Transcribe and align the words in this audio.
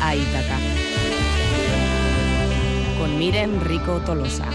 a 0.00 0.14
Ítaca. 0.14 0.58
Con 2.98 3.18
Miren 3.18 3.60
Rico 3.60 4.00
Tolosa. 4.00 4.46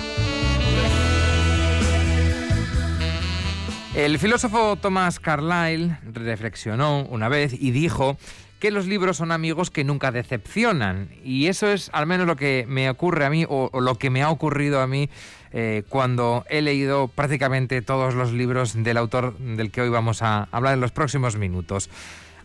El 3.96 4.20
filósofo 4.20 4.76
Thomas 4.76 5.20
Carlyle 5.20 5.98
reflexionó 6.14 7.06
una 7.10 7.28
vez 7.28 7.54
y 7.54 7.72
dijo 7.72 8.18
que 8.60 8.72
los 8.72 8.88
libros 8.88 9.18
son 9.18 9.32
amigos 9.32 9.72
que 9.72 9.84
nunca 9.84 10.12
decepcionan. 10.12 11.10
Y 11.24 11.48
eso 11.48 11.68
es 11.68 11.90
al 11.94 12.06
menos 12.06 12.28
lo 12.28 12.36
que 12.36 12.66
me 12.68 12.90
ocurre 12.90 13.26
a 13.26 13.30
mí 13.30 13.46
o, 13.48 13.72
lo 13.82 13.96
que 13.96 14.10
me 14.10 14.22
ha 14.22 14.30
ocurrido 14.30 14.82
a 14.82 14.88
mí 14.88 15.10
eh, 15.52 15.84
cuando 15.90 16.46
he 16.50 16.62
leído 16.62 17.08
prácticamente 17.08 17.82
todos 17.82 18.14
los 18.14 18.32
libros 18.32 18.82
del 18.84 18.98
autor 18.98 19.38
del 19.38 19.72
que 19.72 19.82
hoy 19.82 19.90
vamos 19.90 20.22
a 20.22 20.48
hablar 20.52 20.74
en 20.76 20.82
los 20.82 20.92
próximos 20.92 21.38
minutos. 21.38 21.90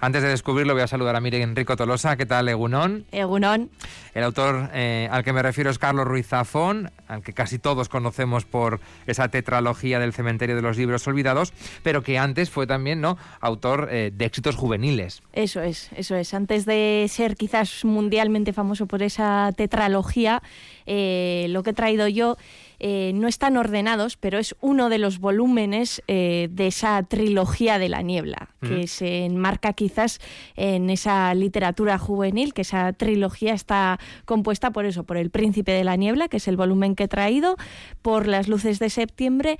Antes 0.01 0.23
de 0.23 0.29
descubrirlo, 0.29 0.75
voy 0.75 0.83
a 0.83 0.87
saludar 0.87 1.16
a 1.16 1.21
Mire 1.21 1.41
Enrico 1.43 1.77
Tolosa. 1.77 2.16
¿Qué 2.16 2.27
tal, 2.27 2.48
Egunón? 2.48 3.07
Egunón. 3.12 3.71
El 4.15 4.25
autor 4.25 4.70
eh, 4.73 5.09
al 5.11 5.25
que 5.25 5.33
me 5.33 5.43
refiero 5.43 5.70
es 5.70 5.79
Carlos 5.79 6.07
Ruiz 6.07 6.27
Zafón, 6.27 6.91
al 7.09 7.23
que 7.23 7.33
casi 7.33 7.59
todos 7.59 7.89
conocemos 7.89 8.45
por 8.45 8.80
esa 9.07 9.29
tetralogía 9.29 9.98
del 9.98 10.12
cementerio 10.12 10.57
de 10.57 10.62
los 10.62 10.77
libros 10.77 11.07
olvidados, 11.07 11.53
pero 11.83 12.03
que 12.03 12.19
antes 12.19 12.51
fue 12.51 12.67
también 12.67 13.01
¿no? 13.01 13.19
autor 13.41 13.89
eh, 13.91 14.11
de 14.15 14.25
éxitos 14.25 14.57
juveniles. 14.57 15.23
Eso 15.33 15.62
es, 15.62 15.91
eso 15.97 16.15
es. 16.17 16.34
Antes 16.34 16.65
de 16.65 17.06
ser 17.09 17.37
quizás 17.37 17.84
mundialmente 17.84 18.53
famoso 18.53 18.87
por 18.87 19.03
esa 19.03 19.51
tetralogía, 19.56 20.42
eh, 20.87 21.47
lo 21.51 21.62
que 21.62 21.70
he 21.70 21.75
traído 21.75 22.09
yo 22.09 22.37
eh, 22.80 23.12
no 23.14 23.28
están 23.28 23.56
ordenados, 23.56 24.16
pero 24.16 24.38
es 24.38 24.55
uno 24.60 24.88
de 24.88 24.98
los 24.98 25.19
volúmenes 25.19 26.02
eh, 26.09 26.48
de 26.51 26.66
esa 26.66 27.03
trilogía 27.03 27.78
de 27.78 27.89
la 27.89 28.03
niebla, 28.03 28.48
que 28.61 28.86
se 28.86 29.25
enmarca 29.27 29.75
quizás 29.75 30.20
en 30.56 30.89
esa 30.89 31.34
literatura 31.34 31.98
juvenil, 31.98 32.55
que 32.55 32.62
esa 32.62 32.92
trilogía 32.92 33.52
está 33.52 34.00
compuesta 34.25 34.70
por 34.70 34.86
eso, 34.86 35.05
por 35.05 35.17
El 35.17 35.30
Príncipe 35.30 35.72
de 35.72 35.84
la 35.84 35.97
Niebla, 35.97 36.28
que 36.28 36.39
es 36.39 36.48
el 36.48 36.56
volumen 36.56 36.95
que 36.95 37.05
he 37.05 37.08
traído, 37.08 37.56
por 38.00 38.27
Las 38.27 38.48
Luces 38.48 38.78
de 38.78 38.91
Septiembre 38.91 39.58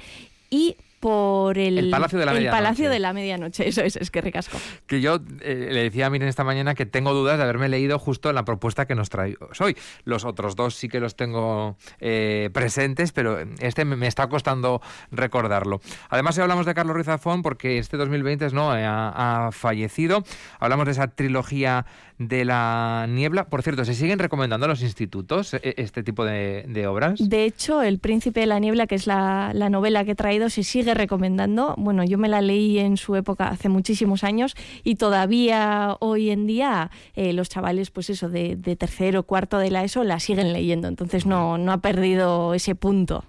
y 0.51 0.77
por 1.05 1.59
el, 1.59 1.91
Palacio 1.91 2.19
de 2.19 2.25
la 2.25 2.33
el 2.33 2.49
Palacio 2.49 2.89
de 2.89 2.99
la 2.99 3.13
Medianoche. 3.13 3.69
Eso 3.69 3.83
es, 3.83 3.97
es 3.97 4.11
que 4.11 4.23
ricasco. 4.23 4.57
Que 4.87 5.03
yo 5.03 5.17
eh, 5.43 5.69
le 5.71 5.83
decía 5.83 6.07
a 6.07 6.11
Miren 6.11 6.29
esta 6.29 6.45
mañana 6.45 6.75
que 6.75 6.87
tengo 6.87 7.13
dudas 7.13 7.37
de 7.37 7.43
haberme 7.43 7.69
leído 7.69 7.99
justo 7.99 8.33
la 8.33 8.47
propuesta 8.47 8.87
que 8.87 8.95
nos 8.95 9.11
trae 9.11 9.37
hoy. 9.61 9.77
Los 10.05 10.25
otros 10.25 10.57
dos 10.57 10.77
sí 10.77 10.89
que 10.89 11.01
los 11.01 11.15
tengo 11.15 11.77
eh, 12.01 12.49
presentes, 12.55 13.13
pero 13.13 13.39
este 13.59 13.85
me, 13.85 14.07
está 14.07 14.31
costando 14.31 14.81
recordarlo. 15.11 15.83
Además, 16.09 16.39
hoy 16.39 16.43
hablamos 16.45 16.65
de 16.65 16.73
Carlos 16.73 16.95
Ruiz 16.95 17.05
Zafón 17.05 17.43
porque 17.43 17.77
este 17.77 17.99
2020 17.99 18.49
¿no? 18.53 18.71
ha, 18.71 19.47
ha 19.47 19.53
fallecido. 19.53 20.25
Hablamos 20.59 20.87
de 20.87 20.93
esa 20.93 21.09
trilogía 21.09 21.85
de 22.19 22.45
la 22.45 23.07
niebla. 23.09 23.47
Por 23.47 23.62
cierto, 23.62 23.84
¿se 23.84 23.95
siguen 23.95 24.19
recomendando 24.19 24.67
a 24.67 24.69
los 24.69 24.83
institutos 24.83 25.55
e, 25.55 25.75
este 25.79 26.03
tipo 26.03 26.25
de, 26.25 26.87
obras? 26.87 27.19
De 27.29 27.45
hecho, 27.45 27.83
El 27.83 27.98
Príncipe 27.98 28.41
de 28.41 28.47
la 28.47 28.59
Niebla, 28.59 28.87
que 28.87 28.95
es 28.95 29.07
la, 29.07 29.53
novela 29.70 30.05
que 30.05 30.12
he 30.12 30.15
traído, 30.15 30.51
se 30.51 30.62
sigue 30.62 30.95
recomendando. 30.95 31.75
Bueno, 31.77 32.05
yo 32.05 32.19
me 32.19 32.29
la 32.29 32.41
leí 32.41 32.79
en 32.79 32.97
su 32.97 33.17
época 33.17 33.48
hace 33.48 33.69
muchísimos 33.69 34.25
años 34.25 34.55
y 34.83 34.97
todavía 34.97 35.97
hoy 36.01 36.31
en 36.31 36.47
día 36.47 36.91
eh, 37.15 37.33
los 37.33 37.48
chavales, 37.48 37.91
pues 37.91 38.11
eso, 38.11 38.29
de, 38.29 38.57
de 38.57 38.77
tercero, 38.77 39.25
cuarto 39.25 39.59
de 39.59 39.70
la 39.70 39.85
ESO, 39.85 40.05
la 40.05 40.20
siguen 40.20 40.53
leyendo. 40.53 40.89
Entonces 40.89 41.27
no, 41.27 41.59
no 41.59 41.73
ha 41.73 41.79
perdido 41.79 42.55
ese 42.55 42.75
punto. 42.75 43.25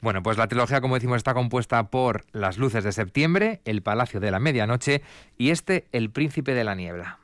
Bueno, 0.00 0.22
pues 0.22 0.38
la 0.38 0.48
trilogía, 0.48 0.80
como 0.80 0.94
decimos, 0.94 1.16
está 1.16 1.34
compuesta 1.34 1.90
por 1.90 2.24
Las 2.32 2.58
luces 2.58 2.84
de 2.84 2.92
septiembre, 2.92 3.60
El 3.64 3.82
Palacio 3.82 4.20
de 4.20 4.30
la 4.30 4.38
Medianoche 4.38 5.02
y 5.36 5.50
este, 5.50 5.86
El 5.92 6.10
Príncipe 6.10 6.54
de 6.54 6.64
la 6.64 6.74
Niebla. 6.74 7.18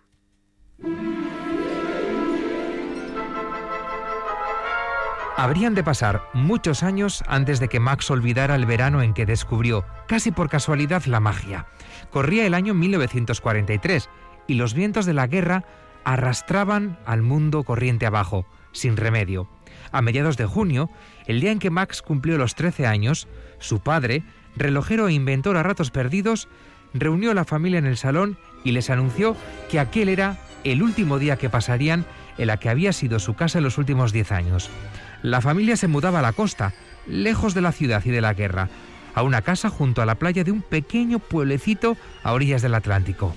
Habrían 5.36 5.74
de 5.74 5.82
pasar 5.82 6.22
muchos 6.32 6.84
años 6.84 7.24
antes 7.26 7.58
de 7.58 7.68
que 7.68 7.80
Max 7.80 8.08
olvidara 8.08 8.54
el 8.54 8.66
verano 8.66 9.02
en 9.02 9.14
que 9.14 9.26
descubrió, 9.26 9.84
casi 10.06 10.30
por 10.30 10.48
casualidad, 10.48 11.04
la 11.06 11.18
magia. 11.18 11.66
Corría 12.10 12.46
el 12.46 12.54
año 12.54 12.72
1943 12.72 14.08
y 14.46 14.54
los 14.54 14.74
vientos 14.74 15.06
de 15.06 15.14
la 15.14 15.26
guerra 15.26 15.64
arrastraban 16.04 16.98
al 17.04 17.22
mundo 17.22 17.64
corriente 17.64 18.06
abajo, 18.06 18.46
sin 18.70 18.96
remedio. 18.96 19.48
A 19.90 20.02
mediados 20.02 20.36
de 20.36 20.46
junio, 20.46 20.88
el 21.26 21.40
día 21.40 21.50
en 21.50 21.58
que 21.58 21.70
Max 21.70 22.00
cumplió 22.00 22.38
los 22.38 22.54
13 22.54 22.86
años, 22.86 23.26
su 23.58 23.80
padre, 23.80 24.22
relojero 24.54 25.08
e 25.08 25.14
inventor 25.14 25.56
a 25.56 25.64
ratos 25.64 25.90
perdidos, 25.90 26.48
reunió 26.92 27.32
a 27.32 27.34
la 27.34 27.44
familia 27.44 27.80
en 27.80 27.86
el 27.86 27.96
salón 27.96 28.38
y 28.62 28.70
les 28.70 28.88
anunció 28.88 29.36
que 29.68 29.80
aquel 29.80 30.10
era 30.10 30.38
el 30.62 30.80
último 30.80 31.18
día 31.18 31.36
que 31.36 31.50
pasarían 31.50 32.06
en 32.38 32.46
la 32.46 32.58
que 32.58 32.68
había 32.68 32.92
sido 32.92 33.18
su 33.18 33.34
casa 33.34 33.58
en 33.58 33.64
los 33.64 33.78
últimos 33.78 34.12
diez 34.12 34.30
años. 34.30 34.70
La 35.24 35.40
familia 35.40 35.78
se 35.78 35.88
mudaba 35.88 36.18
a 36.18 36.22
la 36.22 36.34
costa, 36.34 36.74
lejos 37.06 37.54
de 37.54 37.62
la 37.62 37.72
ciudad 37.72 38.02
y 38.04 38.10
de 38.10 38.20
la 38.20 38.34
guerra, 38.34 38.68
a 39.14 39.22
una 39.22 39.40
casa 39.40 39.70
junto 39.70 40.02
a 40.02 40.04
la 40.04 40.16
playa 40.16 40.44
de 40.44 40.50
un 40.50 40.60
pequeño 40.60 41.18
pueblecito 41.18 41.96
a 42.22 42.34
orillas 42.34 42.60
del 42.60 42.74
Atlántico. 42.74 43.34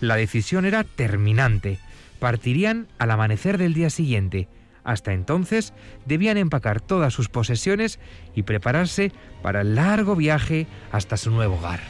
La 0.00 0.16
decisión 0.16 0.64
era 0.64 0.82
terminante. 0.82 1.78
Partirían 2.20 2.86
al 2.96 3.10
amanecer 3.10 3.58
del 3.58 3.74
día 3.74 3.90
siguiente. 3.90 4.48
Hasta 4.82 5.12
entonces 5.12 5.74
debían 6.06 6.38
empacar 6.38 6.80
todas 6.80 7.12
sus 7.12 7.28
posesiones 7.28 8.00
y 8.34 8.44
prepararse 8.44 9.12
para 9.42 9.60
el 9.60 9.74
largo 9.74 10.16
viaje 10.16 10.66
hasta 10.90 11.18
su 11.18 11.30
nuevo 11.30 11.56
hogar. 11.56 11.80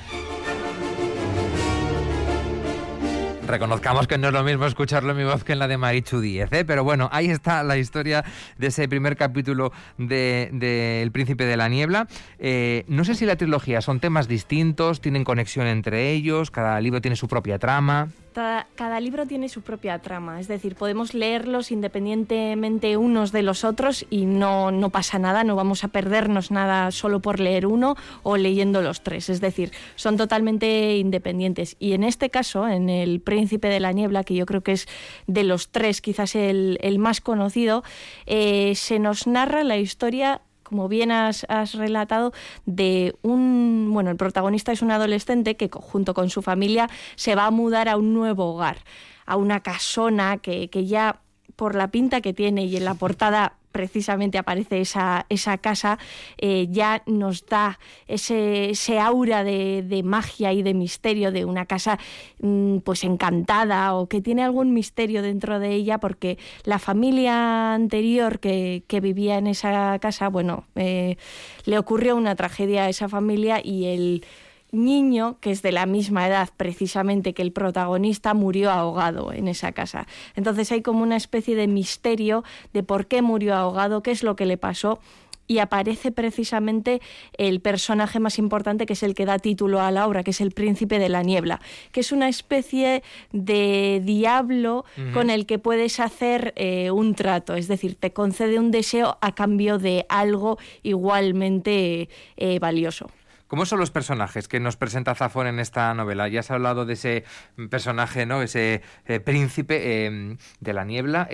Reconozcamos 3.47 4.09
que 4.09 4.19
no 4.19 4.29
es 4.29 4.33
lo 4.33 4.43
mismo 4.43 4.67
escucharlo 4.67 5.13
en 5.13 5.19
mi 5.19 5.25
voz 5.25 5.45
que 5.45 5.53
en 5.53 5.61
la 5.61 5.69
de 5.69 5.79
Marichu 5.79 6.21
Díez, 6.21 6.53
¿eh? 6.53 6.65
pero 6.65 6.83
bueno, 6.83 7.09
ahí 7.13 7.27
está 7.29 7.63
la 7.63 7.79
historia 7.79 8.25
de 8.59 8.67
ese 8.67 8.89
primer 8.89 9.17
capítulo 9.17 9.73
de, 9.99 11.01
El 11.03 11.13
Príncipe 11.13 11.45
de 11.45 11.57
la 11.57 11.69
Niebla. 11.69 12.09
Eh, 12.39 12.85
no 12.89 13.05
sé 13.05 13.15
si 13.15 13.25
la 13.25 13.37
trilogía 13.37 13.81
son 13.83 14.01
temas 14.01 14.27
distintos, 14.27 15.01
tienen 15.01 15.23
conexión 15.23 15.69
entre 15.69 16.11
ellos, 16.11 16.51
cada 16.51 16.81
libro 16.81 17.01
tiene 17.01 17.17
su 17.17 17.29
propia 17.29 17.59
trama 17.59 18.09
cada, 18.37 19.01
libro 19.01 19.25
tiene 19.25 19.49
su 19.49 19.63
propia 19.63 19.99
trama, 20.01 20.39
es 20.41 20.47
decir, 20.47 20.75
podemos 20.77 21.15
leerlos 21.15 21.71
independientemente 21.71 22.99
unos 22.99 23.33
de 23.33 23.43
los 23.43 23.65
otros 23.65 24.05
y 24.11 24.27
no, 24.27 24.71
no 24.71 24.91
pasa 24.91 25.19
nada, 25.19 25.43
no 25.43 25.57
vamos 25.57 25.85
a 25.85 25.89
perdernos 25.89 26.51
nada 26.51 26.91
solo 26.91 27.21
por 27.21 27.41
leer 27.41 27.67
uno 27.67 27.97
o 28.23 28.37
leyendo 28.37 28.83
los 28.83 29.03
tres, 29.03 29.31
es 29.31 29.41
decir, 29.41 29.73
son 29.95 30.19
totalmente 30.19 30.99
independientes. 30.99 31.77
Y 31.79 31.95
en 31.95 32.05
este 32.05 32.29
caso, 32.29 32.69
en 32.69 32.91
El 32.91 33.21
Príncipe 33.21 33.69
de 33.69 33.81
la 33.81 33.93
Niebla, 33.93 34.23
que 34.23 34.35
yo 34.35 34.45
creo 34.45 34.63
que 34.63 34.73
es 34.73 34.87
de 35.27 35.43
los 35.43 35.71
tres 35.71 36.03
quizás 36.03 36.35
el, 36.37 36.79
más 36.99 37.23
conocido, 37.23 37.85
eh, 38.27 38.75
se 38.75 38.99
nos 38.99 39.27
narra 39.27 39.65
la 39.65 39.79
historia 39.79 40.43
como 40.69 40.89
bien 40.89 41.13
has, 41.13 41.47
relatado, 41.75 42.33
de 42.65 43.15
un, 43.23 43.91
bueno, 43.93 44.11
el 44.11 44.17
protagonista 44.17 44.73
es 44.73 44.83
un 44.83 44.91
adolescente 44.91 45.57
que 45.57 45.69
junto 45.73 46.15
con 46.15 46.31
su 46.31 46.43
familia 46.43 46.89
se 47.15 47.35
va 47.35 47.47
a 47.47 47.51
mudar 47.51 47.89
a 47.89 47.97
un 47.97 48.15
nuevo 48.15 48.53
hogar, 48.53 48.79
a 49.27 49.37
una 49.37 49.61
casona 49.61 50.39
que, 50.39 50.69
que 50.69 50.87
ya 50.87 51.21
por 51.57 51.75
la 51.75 51.89
pinta 51.89 52.21
que 52.21 52.33
tiene 52.33 52.65
y 52.65 52.77
en 52.77 52.85
la 52.85 52.95
portada 52.95 53.55
precisamente 53.77 54.39
aparece 54.39 54.81
esa, 54.81 55.27
esa 55.29 55.59
casa, 55.59 55.99
eh, 56.39 56.67
ya 56.71 57.03
nos 57.05 57.45
da 57.45 57.79
ese, 58.09 58.71
ese 58.71 58.99
aura 58.99 59.45
de, 59.45 60.03
magia 60.03 60.55
y 60.55 60.63
de 60.63 60.73
misterio 60.73 61.31
de 61.31 61.45
una 61.45 61.67
casa 61.67 61.99
mm, 62.41 62.79
pues 62.79 63.05
encantada 63.05 63.95
o 63.95 64.09
que 64.09 64.23
tiene 64.23 64.43
algún 64.43 64.73
misterio 64.73 65.21
dentro 65.21 65.59
de 65.59 65.75
ella 65.75 65.99
porque 65.99 66.39
la 66.65 66.79
familia 66.79 67.75
anterior 67.75 68.41
que, 68.41 68.83
vivía 69.03 69.37
en 69.37 69.47
esa 69.47 69.99
casa, 69.99 70.29
bueno, 70.31 70.65
eh, 70.75 71.19
le 71.67 71.79
ocurrió 71.79 72.17
una 72.17 72.35
tragedia 72.35 72.85
a 72.85 72.89
esa 72.89 73.11
familia 73.11 73.61
y 73.63 73.85
el 73.85 74.25
niño 74.73 75.39
que 75.41 75.51
es 75.51 75.63
de 75.63 75.73
la 75.73 75.87
misma 75.87 76.27
edad 76.27 76.49
precisamente 76.57 77.35
que 77.35 77.43
el 77.43 77.53
protagonista 77.53 78.35
murió 78.35 78.71
ahogado 78.71 79.33
en 79.33 79.49
esa 79.49 79.73
casa. 79.73 80.07
Entonces 80.35 80.71
hay 80.73 80.83
como 80.83 81.03
una 81.03 81.17
especie 81.17 81.57
de 81.57 81.67
misterio 81.67 82.45
de 82.73 82.83
por 82.83 83.07
qué 83.07 83.23
murió 83.23 83.55
ahogado, 83.55 84.03
qué 84.03 84.11
es 84.11 84.23
lo 84.23 84.37
que 84.37 84.47
le 84.47 84.57
pasó 84.57 85.01
y 85.49 85.59
aparece 85.59 86.13
precisamente 86.13 87.01
el 87.39 87.61
personaje 87.61 88.21
más 88.21 88.39
importante 88.39 88.87
que 88.87 88.95
es 88.95 89.03
el 89.03 89.15
que 89.15 89.27
da 89.27 89.39
título 89.39 89.81
a 89.81 89.91
la 89.91 90.07
obra, 90.07 90.23
que 90.23 90.31
es 90.31 90.41
el 90.41 90.51
príncipe 90.51 90.99
de 90.99 91.09
la 91.09 91.23
niebla, 91.23 91.61
que 91.93 92.01
es 92.01 92.13
una 92.13 92.29
especie 92.29 93.03
de 93.33 94.03
diablo 94.05 94.85
con 95.13 95.31
el 95.31 95.47
que 95.47 95.59
puedes 95.59 96.01
hacer 96.01 96.53
eh, 96.57 96.91
un 96.91 97.15
trato, 97.15 97.55
es 97.55 97.69
decir, 97.69 97.95
te 97.95 98.13
concede 98.13 98.59
un 98.59 98.71
deseo 98.71 99.19
a 99.21 99.35
cambio 99.35 99.79
de 99.79 100.07
algo 100.09 100.59
igualmente 100.83 102.09
eh, 102.37 102.59
valioso. 102.59 103.09
¿Cómo 103.47 103.65
son 103.65 103.79
los 103.79 103.93
personajes 103.93 104.49
que 104.49 104.59
nos 104.59 104.77
presenta 104.77 105.15
Zafón 105.15 105.47
en 105.47 105.61
esta 105.61 105.95
novela? 105.95 106.27
Ya 106.27 106.41
has 106.41 106.51
hablado 106.51 106.85
de 106.85 106.95
ese 106.95 107.25
personaje, 107.71 108.27
¿no? 108.27 108.43
Ese 108.43 108.83
eh, 109.07 109.21
príncipe 109.21 110.07
em, 110.07 110.37
de 110.59 110.73
la 110.73 110.85
niebla. 110.85 111.29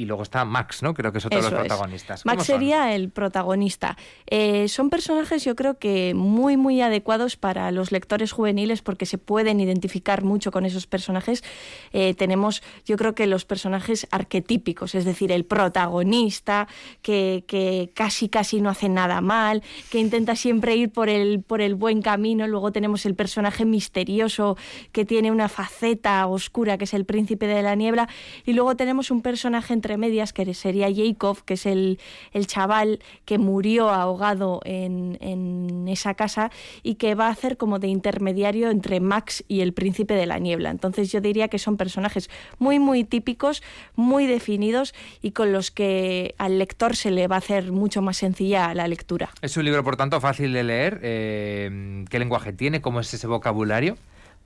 Y 0.00 0.06
luego 0.06 0.22
está 0.22 0.46
Max, 0.46 0.82
¿no? 0.82 0.94
Creo 0.94 1.12
que 1.12 1.18
es 1.18 1.26
otro 1.26 1.42
de 1.42 1.50
los 1.50 1.60
protagonistas. 1.60 2.24
Max 2.24 2.44
sería 2.44 2.94
el 2.94 3.10
protagonista. 3.10 3.98
Eh, 4.26 4.66
son 4.68 4.88
personajes, 4.88 5.44
yo 5.44 5.54
creo 5.54 5.78
que 5.78 6.14
muy, 6.14 6.56
muy 6.56 6.80
adecuados 6.80 7.36
para 7.36 7.70
los 7.70 7.92
lectores 7.92 8.32
juveniles 8.32 8.80
porque 8.80 9.04
se 9.04 9.18
pueden 9.18 9.60
identificar 9.60 10.24
mucho 10.24 10.52
con 10.52 10.64
esos 10.64 10.86
personajes. 10.86 11.44
Eh, 11.92 12.14
tenemos, 12.14 12.62
yo 12.86 12.96
creo 12.96 13.14
que 13.14 13.26
los 13.26 13.44
personajes 13.44 14.08
arquetípicos, 14.10 14.94
es 14.94 15.04
decir, 15.04 15.32
el 15.32 15.44
protagonista 15.44 16.66
que, 17.02 17.44
que, 17.46 17.90
casi, 17.92 18.30
casi 18.30 18.62
no 18.62 18.70
hace 18.70 18.88
nada 18.88 19.20
mal, 19.20 19.62
que 19.90 19.98
intenta 19.98 20.34
siempre 20.34 20.76
ir 20.76 20.90
por 20.90 21.10
el, 21.10 21.42
por 21.42 21.60
el 21.60 21.74
buen 21.74 22.00
camino. 22.00 22.46
Luego 22.46 22.72
tenemos 22.72 23.04
el 23.04 23.14
personaje 23.14 23.66
misterioso 23.66 24.56
que 24.92 25.04
tiene 25.04 25.30
una 25.30 25.50
faceta 25.50 26.26
oscura, 26.26 26.78
que 26.78 26.84
es 26.84 26.94
el 26.94 27.04
príncipe 27.04 27.46
de 27.46 27.62
la 27.62 27.74
niebla. 27.74 28.08
Y 28.46 28.54
luego 28.54 28.76
tenemos 28.76 29.10
un 29.10 29.20
personaje 29.20 29.74
entre 29.74 29.89
medias 29.96 30.32
que 30.32 30.52
sería 30.54 30.88
Jacob, 30.94 31.38
que 31.44 31.54
es 31.54 31.66
el, 31.66 31.98
el 32.32 32.46
chaval 32.46 33.00
que 33.24 33.38
murió 33.38 33.90
ahogado 33.90 34.60
en, 34.64 35.18
en, 35.20 35.88
esa 35.88 36.14
casa 36.14 36.50
y 36.82 36.94
que 36.94 37.14
va 37.14 37.26
a 37.26 37.30
hacer 37.30 37.56
como 37.56 37.78
de 37.78 37.88
intermediario 37.88 38.70
entre 38.70 39.00
Max 39.00 39.44
y 39.48 39.60
el 39.60 39.72
príncipe 39.72 40.14
de 40.14 40.26
la 40.26 40.38
niebla. 40.38 40.70
Entonces 40.70 41.10
yo 41.10 41.20
diría 41.20 41.48
que 41.48 41.58
son 41.58 41.76
personajes 41.76 42.30
muy, 42.58 42.78
muy 42.78 43.04
típicos, 43.04 43.62
muy 43.96 44.26
definidos 44.26 44.94
y 45.22 45.32
con 45.32 45.52
los 45.52 45.70
que 45.70 46.34
al 46.38 46.58
lector 46.58 46.96
se 46.96 47.10
le 47.10 47.26
va 47.28 47.36
a 47.36 47.38
hacer 47.38 47.72
mucho 47.72 48.02
más 48.02 48.18
sencilla 48.18 48.74
la 48.74 48.86
lectura. 48.88 49.30
Es 49.42 49.56
un 49.56 49.64
libro, 49.64 49.82
por 49.82 49.96
tanto, 49.96 50.20
fácil 50.20 50.52
de 50.52 50.64
leer. 50.64 51.00
Eh, 51.02 52.04
¿Qué 52.08 52.18
lenguaje 52.18 52.52
tiene? 52.52 52.80
¿Cómo 52.80 53.00
es 53.00 53.12
ese 53.12 53.26
vocabulario? 53.26 53.96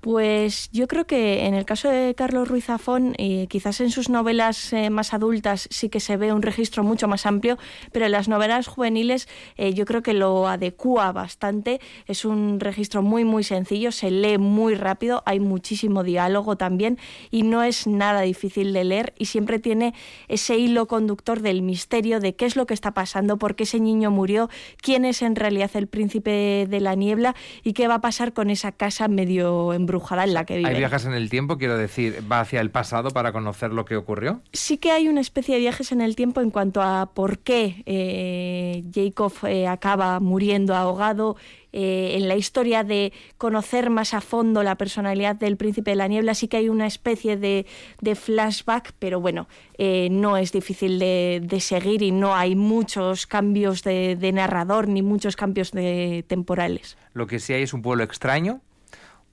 Pues 0.04 0.68
yo 0.70 0.86
creo 0.86 1.06
que 1.06 1.46
en 1.46 1.54
el 1.54 1.64
caso 1.64 1.88
de 1.88 2.14
Carlos 2.14 2.46
Ruiz 2.46 2.66
Zafón, 2.66 3.14
eh, 3.16 3.46
quizás 3.48 3.80
en 3.80 3.90
sus 3.90 4.10
novelas 4.10 4.70
eh, 4.74 4.90
más 4.90 5.14
adultas 5.14 5.66
sí 5.70 5.88
que 5.88 5.98
se 5.98 6.18
ve 6.18 6.34
un 6.34 6.42
registro 6.42 6.84
mucho 6.84 7.08
más 7.08 7.24
amplio, 7.24 7.56
pero 7.90 8.04
en 8.04 8.12
las 8.12 8.28
novelas 8.28 8.66
juveniles 8.66 9.28
eh, 9.56 9.72
yo 9.72 9.86
creo 9.86 10.02
que 10.02 10.12
lo 10.12 10.46
adecua 10.46 11.10
bastante. 11.12 11.80
Es 12.06 12.26
un 12.26 12.60
registro 12.60 13.00
muy, 13.00 13.24
muy 13.24 13.44
sencillo, 13.44 13.92
se 13.92 14.10
lee 14.10 14.36
muy 14.36 14.74
rápido, 14.74 15.22
hay 15.24 15.40
muchísimo 15.40 16.02
diálogo 16.02 16.56
también 16.56 16.98
y 17.30 17.42
no 17.42 17.62
es 17.62 17.86
nada 17.86 18.20
difícil 18.20 18.74
de 18.74 18.84
leer 18.84 19.14
y 19.18 19.24
siempre 19.24 19.58
tiene 19.58 19.94
ese 20.28 20.58
hilo 20.58 20.86
conductor 20.86 21.40
del 21.40 21.62
misterio 21.62 22.20
de 22.20 22.36
qué 22.36 22.44
es 22.44 22.56
lo 22.56 22.66
que 22.66 22.74
está 22.74 22.92
pasando, 22.92 23.38
por 23.38 23.56
qué 23.56 23.62
ese 23.62 23.80
niño 23.80 24.10
murió, 24.10 24.50
quién 24.82 25.06
es 25.06 25.22
en 25.22 25.34
realidad 25.34 25.70
el 25.72 25.86
príncipe 25.86 26.66
de 26.68 26.80
la 26.80 26.94
niebla 26.94 27.34
y 27.62 27.72
qué 27.72 27.88
va 27.88 27.94
a 27.94 28.00
pasar 28.02 28.34
con 28.34 28.50
esa 28.50 28.70
casa 28.70 29.08
medio 29.08 29.72
embrujada 29.72 29.93
en 30.24 30.34
la 30.34 30.44
que 30.44 30.56
vive. 30.56 30.68
¿Hay 30.68 30.76
viajes 30.76 31.04
en 31.06 31.14
el 31.14 31.30
tiempo? 31.30 31.58
Quiero 31.58 31.76
decir, 31.76 32.22
¿va 32.30 32.40
hacia 32.40 32.60
el 32.60 32.70
pasado 32.70 33.10
para 33.10 33.32
conocer 33.32 33.72
lo 33.72 33.84
que 33.84 33.96
ocurrió? 33.96 34.40
Sí 34.52 34.78
que 34.78 34.90
hay 34.90 35.08
una 35.08 35.20
especie 35.20 35.54
de 35.54 35.60
viajes 35.60 35.92
en 35.92 36.00
el 36.00 36.16
tiempo 36.16 36.40
en 36.40 36.50
cuanto 36.50 36.82
a 36.82 37.10
por 37.14 37.38
qué 37.38 37.82
eh, 37.86 38.84
Jacob 38.94 39.32
eh, 39.46 39.66
acaba 39.66 40.20
muriendo 40.20 40.74
ahogado. 40.74 41.36
Eh, 41.76 42.16
en 42.16 42.28
la 42.28 42.36
historia 42.36 42.84
de 42.84 43.12
conocer 43.36 43.90
más 43.90 44.14
a 44.14 44.20
fondo 44.20 44.62
la 44.62 44.76
personalidad 44.76 45.34
del 45.34 45.56
príncipe 45.56 45.90
de 45.90 45.96
la 45.96 46.06
niebla 46.06 46.34
sí 46.34 46.46
que 46.46 46.58
hay 46.58 46.68
una 46.68 46.86
especie 46.86 47.36
de, 47.36 47.66
flashback, 48.14 48.92
pero 49.00 49.20
bueno, 49.20 49.48
no 49.76 50.36
es 50.36 50.52
difícil 50.52 51.00
de, 51.00 51.58
seguir 51.58 52.02
y 52.02 52.12
no 52.12 52.36
hay 52.36 52.54
muchos 52.54 53.26
cambios 53.26 53.82
de, 53.82 54.14
de 54.14 54.30
narrador 54.30 54.86
ni 54.86 55.02
muchos 55.02 55.34
cambios 55.34 55.72
de 55.72 56.24
temporales. 56.28 56.96
Lo 57.12 57.26
que 57.26 57.40
sí 57.40 57.52
hay 57.52 57.64
es 57.64 57.74
un 57.74 57.82
pueblo 57.82 58.04
extraño, 58.04 58.60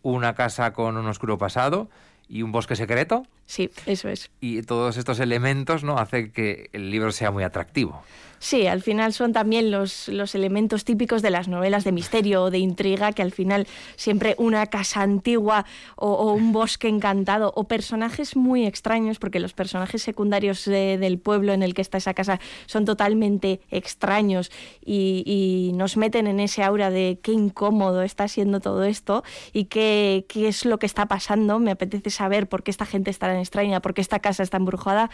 una 0.03 0.33
casa 0.33 0.73
con 0.73 0.97
un 0.97 1.07
oscuro 1.07 1.37
pasado 1.37 1.89
y 2.27 2.41
un 2.41 2.51
bosque 2.51 2.75
secreto. 2.75 3.25
Sí, 3.51 3.69
eso 3.85 4.07
es. 4.07 4.31
Y 4.39 4.61
todos 4.61 4.95
estos 4.95 5.19
elementos 5.19 5.83
no 5.83 5.97
hacen 5.97 6.31
que 6.31 6.69
el 6.71 6.89
libro 6.89 7.11
sea 7.11 7.31
muy 7.31 7.43
atractivo. 7.43 8.01
Sí, 8.41 8.65
al 8.65 8.81
final 8.81 9.13
son 9.13 9.33
también 9.33 9.69
los, 9.69 10.07
los 10.07 10.33
elementos 10.33 10.83
típicos 10.83 11.21
de 11.21 11.29
las 11.29 11.47
novelas 11.47 11.83
de 11.83 11.91
misterio 11.91 12.41
o 12.41 12.49
de 12.49 12.57
intriga, 12.57 13.11
que 13.11 13.21
al 13.21 13.31
final 13.31 13.67
siempre 13.95 14.33
una 14.39 14.65
casa 14.65 15.03
antigua 15.03 15.67
o, 15.95 16.33
un 16.33 16.51
bosque 16.51 16.87
encantado 16.87 17.53
o 17.55 17.65
personajes 17.65 18.35
muy 18.35 18.65
extraños, 18.65 19.19
porque 19.19 19.39
los 19.39 19.53
personajes 19.53 20.01
secundarios 20.01 20.65
del 20.65 21.19
pueblo 21.19 21.53
en 21.53 21.61
el 21.61 21.75
que 21.75 21.83
está 21.83 21.99
esa 21.99 22.15
casa 22.15 22.39
son 22.65 22.83
totalmente 22.83 23.61
extraños 23.69 24.51
y, 24.83 25.71
nos 25.75 25.95
meten 25.95 26.27
en 26.27 26.39
ese 26.39 26.63
aura 26.63 26.89
de 26.89 27.19
qué 27.21 27.31
incómodo 27.31 28.01
está 28.01 28.27
siendo 28.27 28.59
todo 28.59 28.83
esto 28.83 29.23
y 29.53 29.65
qué, 29.65 30.25
qué 30.27 30.47
es 30.47 30.65
lo 30.65 30.79
que 30.79 30.85
está 30.85 31.05
pasando. 31.05 31.59
Me 31.59 31.71
apetece 31.71 32.09
saber 32.09 32.47
por 32.49 32.63
qué 32.63 32.71
esta 32.71 32.85
gente 32.85 33.11
está 33.11 33.27
tan 33.27 33.37
extraña, 33.41 33.81
por 33.81 33.93
qué 33.93 34.01
esta 34.01 34.19
casa 34.19 34.43
está 34.43 34.57
embrujada. 34.57 35.09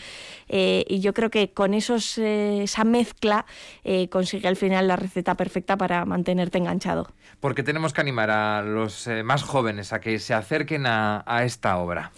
Eh, 0.48 0.86
y 0.88 1.00
yo 1.00 1.14
creo 1.14 1.30
que 1.30 1.52
con 1.52 1.74
esos, 1.74 2.18
eh, 2.18 2.64
esa 2.64 2.84
mezcla 2.84 3.46
eh, 3.84 4.10
consigue 4.10 4.48
al 4.48 4.56
final 4.56 4.88
la 4.88 4.96
receta 4.96 5.36
perfecta 5.36 5.78
para 5.78 6.06
mantenerte 6.06 6.58
enganchado. 6.58 7.08
Porque 7.40 7.64
tenemos 7.64 7.94
que 7.94 8.02
animar 8.02 8.30
a 8.30 8.62
los 8.62 9.08
más 9.24 9.44
jóvenes 9.44 9.94
a 9.94 10.00
que 10.00 10.20
se 10.20 10.34
acerquen 10.34 10.86
a 10.88 11.42
esta 11.44 11.78
obra 11.78 12.12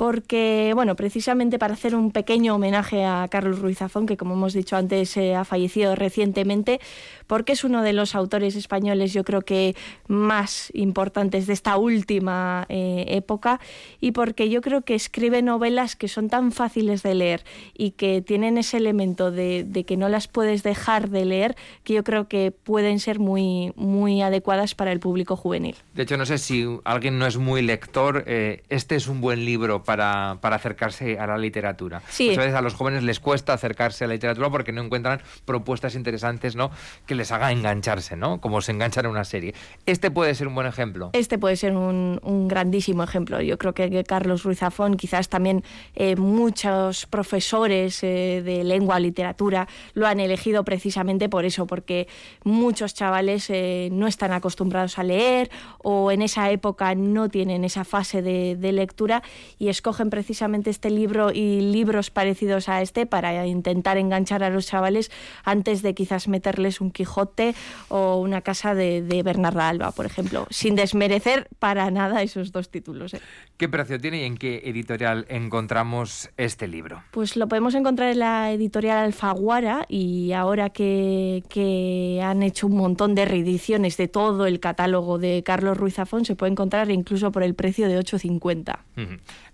porque, 0.00 0.72
bueno, 0.74 0.96
precisamente 0.96 1.58
para 1.58 1.74
hacer 1.74 1.94
un 1.94 2.10
pequeño 2.10 2.54
homenaje 2.54 3.04
a 3.04 3.28
Carlos 3.30 3.58
Ruiz 3.58 3.76
Zafón, 3.76 4.06
que 4.06 4.16
como 4.16 4.32
hemos 4.32 4.54
dicho 4.54 4.74
antes 4.74 5.14
ha 5.18 5.44
fallecido 5.44 5.94
recientemente, 5.94 6.80
porque 7.26 7.52
es 7.52 7.64
uno 7.64 7.82
de 7.82 7.92
los 7.92 8.14
autores 8.14 8.56
españoles, 8.56 9.12
yo 9.12 9.24
creo 9.24 9.42
que 9.42 9.76
más 10.08 10.70
importantes 10.72 11.46
de 11.46 11.52
esta 11.52 11.76
última 11.76 12.64
eh, 12.70 13.04
época, 13.08 13.60
y 14.00 14.12
porque 14.12 14.48
yo 14.48 14.62
creo 14.62 14.80
que 14.80 14.94
escribe 14.94 15.42
novelas 15.42 15.96
que 15.96 16.08
son 16.08 16.30
tan 16.30 16.50
fáciles 16.50 17.02
de 17.02 17.14
leer 17.14 17.44
y 17.76 17.90
que 17.90 18.22
tienen 18.22 18.56
ese 18.56 18.78
elemento 18.78 19.30
de, 19.30 19.84
que 19.86 19.98
no 19.98 20.08
las 20.08 20.28
puedes 20.28 20.62
dejar 20.62 21.10
de 21.10 21.26
leer, 21.26 21.56
que 21.84 21.92
yo 21.92 22.04
creo 22.04 22.26
que 22.26 22.52
pueden 22.52 23.00
ser 23.00 23.18
muy, 23.18 23.74
muy 23.76 24.22
adecuadas 24.22 24.74
para 24.74 24.92
el 24.92 24.98
público 24.98 25.36
juvenil. 25.36 25.76
De 25.94 26.04
hecho, 26.04 26.16
no 26.16 26.24
sé 26.24 26.38
si 26.38 26.66
alguien 26.84 27.18
no 27.18 27.26
es 27.26 27.36
muy 27.36 27.60
lector, 27.60 28.24
eh, 28.26 28.62
este 28.70 28.96
es 28.96 29.06
un 29.06 29.20
buen 29.20 29.44
libro 29.44 29.84
para 29.96 30.56
acercarse 30.56 31.18
a 31.18 31.26
la 31.26 31.38
literatura. 31.38 32.02
Sí. 32.08 32.28
Muchas 32.28 32.44
veces 32.44 32.54
a 32.54 32.62
los 32.62 32.74
jóvenes 32.74 33.02
les 33.02 33.20
cuesta 33.20 33.52
acercarse 33.52 34.04
a 34.04 34.08
la 34.08 34.14
literatura 34.14 34.50
porque 34.50 34.72
no 34.72 34.82
encuentran 34.82 35.20
propuestas 35.44 35.94
interesantes 35.94 36.56
¿no? 36.56 36.70
que 37.06 37.14
les 37.14 37.32
haga 37.32 37.52
engancharse, 37.52 38.16
¿no? 38.16 38.40
como 38.40 38.60
se 38.60 38.72
enganchan 38.72 39.04
en 39.04 39.10
una 39.10 39.24
serie. 39.24 39.54
Este 39.86 40.10
puede 40.10 40.34
ser 40.34 40.48
un 40.48 40.54
buen 40.54 40.66
ejemplo. 40.66 41.10
Este 41.12 41.38
puede 41.38 41.56
ser 41.56 41.76
un, 41.76 42.20
un 42.22 42.48
grandísimo 42.48 43.02
ejemplo. 43.02 43.40
Yo 43.40 43.58
creo 43.58 43.74
que, 43.74 44.04
Carlos 44.04 44.44
Ruiz 44.44 44.58
Zafón, 44.58 44.96
quizás 44.96 45.28
también 45.28 45.62
eh, 45.94 46.16
muchos 46.16 47.06
profesores 47.06 48.02
eh, 48.02 48.42
de 48.44 48.64
lengua, 48.64 48.98
literatura, 48.98 49.68
lo 49.94 50.06
han 50.06 50.20
elegido 50.20 50.64
precisamente 50.64 51.28
por 51.28 51.44
eso, 51.44 51.66
porque 51.66 52.08
muchos 52.44 52.94
chavales 52.94 53.50
eh, 53.50 53.88
no 53.92 54.06
están 54.06 54.32
acostumbrados 54.32 54.98
a 54.98 55.02
leer 55.02 55.50
o 55.78 56.10
en 56.10 56.22
esa 56.22 56.50
época 56.50 56.94
no 56.94 57.28
tienen 57.28 57.64
esa 57.64 57.84
fase 57.84 58.22
de, 58.22 58.56
de 58.56 58.72
lectura 58.72 59.22
y 59.58 59.68
es 59.68 59.79
escogen 59.80 60.10
precisamente 60.10 60.68
este 60.68 60.90
libro 60.90 61.32
y 61.32 61.62
libros 61.62 62.10
parecidos 62.10 62.68
a 62.68 62.82
este 62.82 63.06
para 63.06 63.46
intentar 63.46 63.96
enganchar 63.96 64.42
a 64.42 64.50
los 64.50 64.66
chavales 64.66 65.10
antes 65.42 65.80
de 65.80 65.94
quizás 65.94 66.28
meterles 66.28 66.82
un 66.82 66.90
Quijote 66.90 67.54
o 67.88 68.16
una 68.16 68.42
casa 68.42 68.74
de, 68.74 69.22
Bernarda 69.24 69.70
Alba, 69.70 69.92
por 69.92 70.04
ejemplo, 70.04 70.46
sin 70.50 70.76
desmerecer 70.76 71.48
para 71.58 71.90
nada 71.90 72.22
esos 72.22 72.52
dos 72.52 72.70
títulos. 72.70 73.14
¿eh? 73.14 73.20
¿Qué 73.56 73.70
precio 73.70 73.98
tiene 73.98 74.20
y 74.20 74.24
en 74.24 74.36
qué 74.36 74.62
editorial 74.66 75.24
encontramos 75.30 76.28
este 76.36 76.68
libro? 76.68 77.02
Pues 77.10 77.36
lo 77.36 77.48
podemos 77.48 77.74
encontrar 77.74 78.10
en 78.10 78.18
la 78.18 78.52
editorial 78.52 78.98
Alfaguara 78.98 79.86
y 79.88 80.32
ahora 80.32 80.68
que, 80.68 81.42
que 81.48 82.20
han 82.22 82.42
hecho 82.42 82.66
un 82.66 82.76
montón 82.76 83.14
de 83.14 83.24
reediciones 83.24 83.96
de 83.96 84.08
todo 84.08 84.46
el 84.46 84.60
catálogo 84.60 85.18
de 85.18 85.42
Carlos 85.42 85.78
Ruiz 85.78 85.94
Zafón, 85.94 86.26
se 86.26 86.36
puede 86.36 86.52
encontrar 86.52 86.90
incluso 86.90 87.32
por 87.32 87.42
el 87.42 87.54
precio 87.54 87.88
de 87.88 87.98
8,50. 87.98 88.78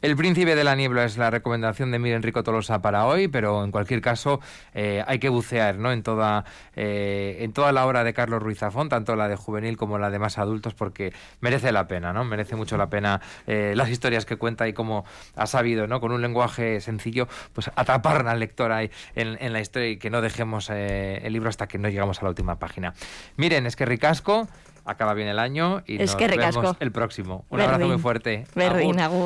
El 0.03 0.16
príncipe 0.17 0.55
de 0.55 0.65
la 0.65 0.75
niebla 0.75 1.05
es 1.05 1.17
la 1.17 1.31
recomendación 1.31 1.91
de 1.91 1.99
Miren 1.99 2.23
Rico 2.23 2.43
Tolosa 2.43 2.81
para 2.81 3.07
hoy, 3.07 3.29
pero 3.29 3.65
en 3.65 3.71
cualquier 3.71 4.01
caso 4.01 4.41
eh, 4.75 5.03
hay 5.07 5.19
que 5.19 5.29
bucear 5.29 5.79
¿no? 5.79 5.93
en, 5.93 6.03
toda, 6.03 6.45
eh, 6.75 7.39
en 7.41 7.53
toda 7.53 7.73
la 7.73 7.87
obra 7.87 8.05
de 8.05 8.13
Carlos 8.13 8.43
Ruiz 8.43 8.59
Zafón, 8.59 8.89
tanto 8.89 9.17
la 9.17 9.29
de 9.29 9.37
juvenil 9.37 9.77
como 9.77 9.99
la 9.99 10.11
de 10.11 10.19
más 10.19 10.39
adultos, 10.39 10.75
porque 10.75 11.13
merece 11.41 11.73
la 11.73 11.89
pena, 11.89 12.13
¿no? 12.13 12.25
merece 12.25 12.57
mucho 12.57 12.77
la 12.77 12.89
pena 12.89 13.21
eh, 13.47 13.75
las 13.77 13.91
historias 13.91 14.27
que 14.27 14.37
cuenta 14.37 14.69
y 14.69 14.73
cómo 14.73 15.05
ha 15.35 15.47
sabido, 15.47 15.87
¿no? 15.87 16.01
con 16.01 16.13
un 16.13 16.23
lenguaje 16.23 16.81
sencillo, 16.81 17.29
pues 17.53 17.71
atrapar 17.75 18.27
al 18.29 18.41
lector 18.41 18.73
ahí 18.73 18.91
en, 19.15 19.39
en 19.41 19.53
la 19.53 19.61
historia 19.61 19.89
y 19.89 19.97
que 19.97 20.11
no 20.11 20.21
dejemos 20.21 20.71
el 20.71 21.33
libro 21.33 21.49
hasta 21.49 21.67
que 21.67 21.79
no 21.79 21.89
llegamos 21.89 22.21
a 22.21 22.23
la 22.25 22.31
última 22.31 22.59
página. 22.59 22.95
Miren, 23.37 23.67
es 23.67 23.77
que 23.77 23.85
ricasco 23.85 24.49
acaba 24.87 25.15
bien 25.15 25.29
el 25.29 25.39
año 25.39 25.83
y 25.87 25.97
es 25.97 26.13
nos 26.13 26.17
que 26.17 26.29
vemos 26.29 26.77
el 26.81 26.93
próximo. 26.93 27.45
Un 27.51 27.61
abrazo 27.61 27.87
muy 27.87 27.99
fuerte. 27.99 28.47
Berrin, 28.55 29.01
agur. 29.01 29.25